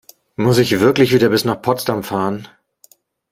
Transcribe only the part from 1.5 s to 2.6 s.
Potsdam fahren?